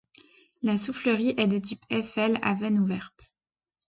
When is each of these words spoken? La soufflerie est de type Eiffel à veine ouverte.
La 0.63 0.77
soufflerie 0.77 1.35
est 1.37 1.45
de 1.47 1.59
type 1.59 1.83
Eiffel 1.91 2.39
à 2.41 2.55
veine 2.55 2.79
ouverte. 2.79 3.35